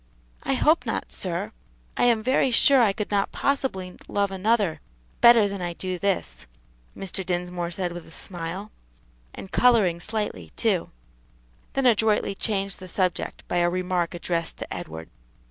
[0.41, 1.51] "I hope not, sir;
[1.95, 4.81] I am very sure I could not possibly love another
[5.21, 6.47] better than I do this,"
[6.97, 7.23] Mr.
[7.23, 8.71] Dinsmore said with a smile,
[9.35, 10.89] and coloring slightly, too;
[11.73, 15.11] then adroitly changed the subject by a remark addressed to Edward.